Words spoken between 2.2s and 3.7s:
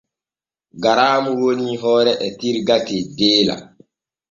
etirga teddella.